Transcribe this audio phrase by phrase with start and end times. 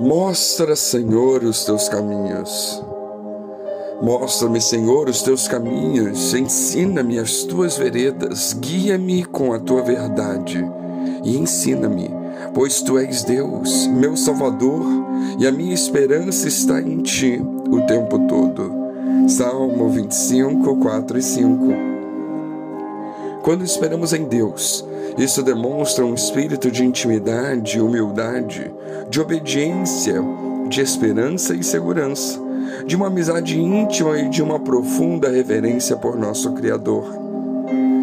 [0.00, 2.82] Mostra, Senhor, os teus caminhos.
[4.00, 10.66] Mostra-me, Senhor, os teus caminhos, ensina-me as tuas veredas, guia-me com a tua verdade
[11.22, 12.10] e ensina-me,
[12.54, 14.86] pois tu és Deus, meu Salvador,
[15.38, 17.38] e a minha esperança está em ti
[17.70, 18.72] o tempo todo.
[19.28, 21.72] Salmo 25, 4 e 5.
[23.42, 24.82] Quando esperamos em Deus,
[25.18, 28.72] isso demonstra um espírito de intimidade, humildade,
[29.08, 30.22] de obediência,
[30.68, 32.40] de esperança e segurança,
[32.86, 37.04] de uma amizade íntima e de uma profunda reverência por nosso Criador.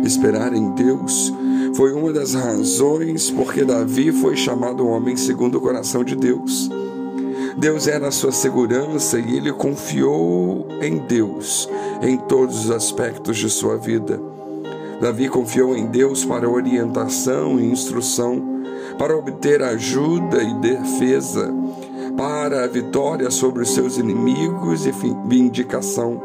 [0.03, 1.33] Esperar em Deus
[1.75, 6.69] foi uma das razões porque Davi foi chamado homem segundo o coração de Deus.
[7.57, 11.67] Deus era a sua segurança e ele confiou em Deus
[12.01, 14.21] em todos os aspectos de sua vida.
[14.99, 18.63] Davi confiou em Deus para orientação e instrução,
[18.97, 21.53] para obter ajuda e defesa,
[22.17, 24.91] para a vitória sobre os seus inimigos e
[25.27, 26.19] vindicação,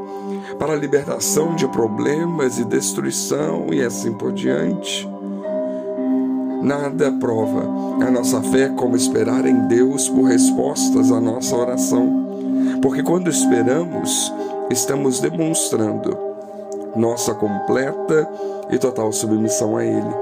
[0.58, 5.06] para a libertação de problemas e destruição e assim por diante.
[6.62, 7.68] Nada prova
[8.00, 12.26] a nossa fé como esperar em Deus por respostas à nossa oração,
[12.80, 14.32] porque quando esperamos,
[14.70, 16.31] estamos demonstrando
[16.96, 18.28] nossa completa
[18.70, 20.14] e total submissão a Ele.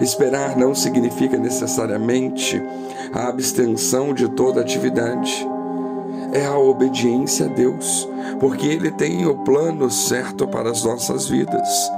[0.00, 2.62] Esperar não significa necessariamente
[3.12, 5.46] a abstenção de toda atividade.
[6.32, 8.08] É a obediência a Deus,
[8.38, 11.90] porque Ele tem o plano certo para as nossas vidas.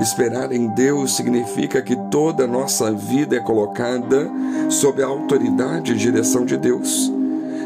[0.00, 4.30] Esperar em Deus significa que toda a nossa vida é colocada
[4.70, 7.12] sob a autoridade e direção de Deus.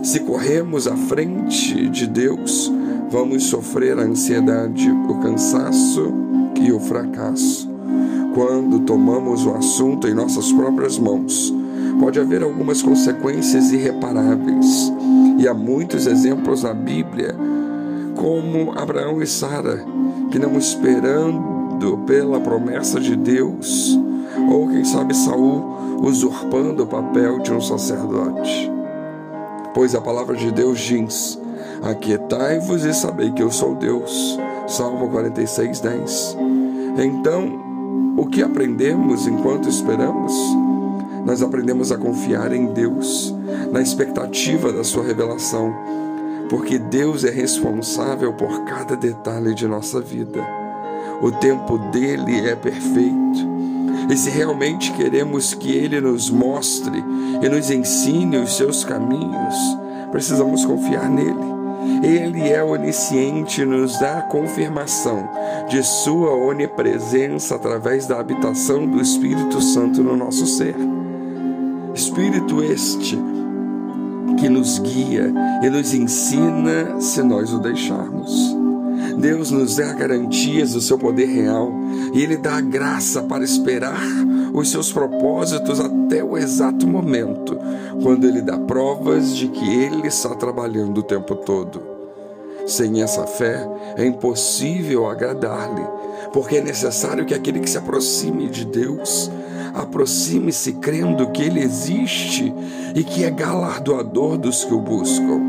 [0.02, 2.70] Se corremos à frente de Deus,
[3.10, 6.12] vamos sofrer a ansiedade, o cansaço
[6.60, 7.68] e o fracasso.
[8.34, 11.54] Quando tomamos o assunto em nossas próprias mãos,
[11.98, 14.92] pode haver algumas consequências irreparáveis.
[15.38, 17.34] E há muitos exemplos na Bíblia,
[18.14, 19.84] como Abraão e Sara,
[20.30, 23.98] que não esperando pela promessa de Deus,
[24.50, 28.70] ou quem sabe Saul usurpando o papel de um sacerdote.
[29.74, 31.38] Pois a palavra de Deus diz:
[31.82, 34.38] Aquietai-vos e sabei que eu sou Deus.
[34.66, 36.36] Salmo 46, 10.
[36.98, 40.32] Então, o que aprendemos enquanto esperamos?
[41.24, 43.34] Nós aprendemos a confiar em Deus,
[43.72, 45.74] na expectativa da Sua revelação,
[46.48, 50.40] porque Deus é responsável por cada detalhe de nossa vida.
[51.20, 53.46] O tempo dele é perfeito.
[54.08, 57.02] E se realmente queremos que Ele nos mostre
[57.42, 59.54] e nos ensine os seus caminhos,
[60.16, 61.36] precisamos confiar nele.
[62.02, 65.28] Ele é onisciente e nos dá a confirmação
[65.68, 70.74] de Sua onipresença através da habitação do Espírito Santo no nosso ser.
[71.94, 73.18] Espírito este
[74.40, 75.30] que nos guia
[75.62, 78.65] e nos ensina se nós o deixarmos.
[79.16, 81.72] Deus nos dá garantias do seu poder real
[82.12, 84.00] e Ele dá a graça para esperar
[84.52, 87.58] os seus propósitos até o exato momento,
[88.02, 91.82] quando Ele dá provas de que Ele está trabalhando o tempo todo.
[92.66, 93.66] Sem essa fé,
[93.96, 95.86] é impossível agradar-lhe,
[96.32, 99.30] porque é necessário que aquele que se aproxime de Deus
[99.74, 102.52] aproxime-se crendo que Ele existe
[102.94, 105.40] e que é galardoador dos que o buscam.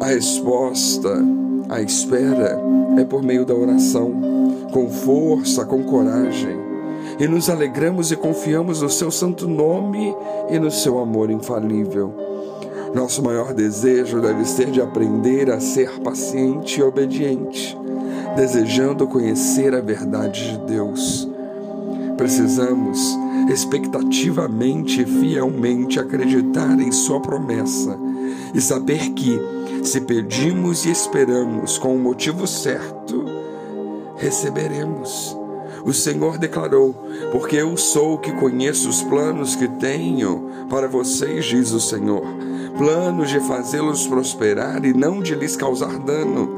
[0.00, 1.22] A resposta
[1.68, 2.60] a espera
[2.98, 4.12] é por meio da oração,
[4.72, 6.56] com força, com coragem,
[7.18, 10.14] e nos alegramos e confiamos no seu santo nome
[10.50, 12.12] e no seu amor infalível.
[12.94, 17.76] Nosso maior desejo deve ser de aprender a ser paciente e obediente,
[18.36, 21.28] desejando conhecer a verdade de Deus.
[22.16, 23.18] Precisamos
[23.50, 27.98] expectativamente e fielmente acreditar em Sua promessa
[28.54, 29.40] e saber que,
[29.84, 33.24] se pedimos e esperamos com o motivo certo,
[34.16, 35.36] receberemos.
[35.84, 36.94] O Senhor declarou:
[37.30, 42.24] Porque eu sou o que conheço os planos que tenho para vocês, diz o Senhor.
[42.78, 46.48] Planos de fazê-los prosperar e não de lhes causar dano.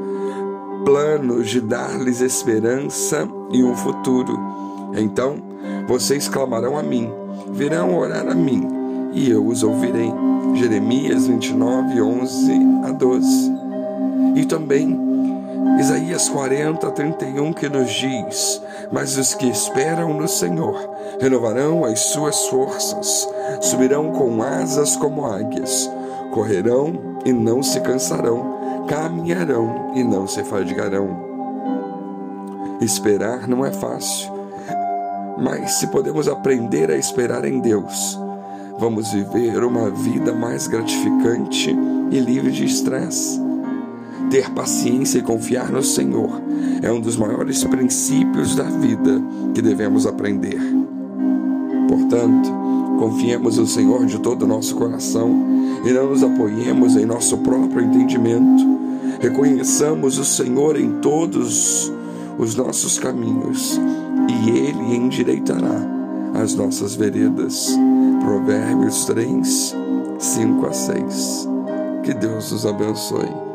[0.85, 4.39] Planos de dar-lhes esperança e um futuro.
[4.95, 5.35] Então
[5.87, 7.11] vocês clamarão a mim,
[7.51, 8.67] virão orar a mim,
[9.13, 10.11] e eu os ouvirei.
[10.57, 12.51] Jeremias 29, 11
[12.83, 13.53] a 12.
[14.35, 15.07] E também
[15.79, 18.61] Isaías 40, 31, que nos diz:
[18.91, 20.75] Mas os que esperam no Senhor
[21.19, 23.29] renovarão as suas forças,
[23.61, 25.89] subirão com asas como águias,
[26.31, 31.27] correrão e não se cansarão, caminharão e não se fadigarão.
[32.81, 34.31] Esperar não é fácil,
[35.37, 38.19] mas se podemos aprender a esperar em Deus,
[38.79, 41.75] vamos viver uma vida mais gratificante
[42.11, 43.41] e livre de estresse.
[44.29, 46.41] Ter paciência e confiar no Senhor
[46.81, 49.21] é um dos maiores princípios da vida
[49.53, 50.59] que devemos aprender.
[51.87, 52.49] Portanto,
[52.99, 55.29] confiemos no Senhor de todo o nosso coração
[55.85, 58.77] e não nos apoiemos em nosso próprio entendimento.
[59.19, 61.91] Reconheçamos o Senhor em todos
[62.37, 63.79] os nossos caminhos
[64.29, 65.96] e Ele endireitará
[66.33, 67.69] as nossas veredas.
[68.21, 69.75] Provérbios 3,
[70.19, 71.49] 5 a 6.
[72.03, 73.46] Que Deus os abençoe.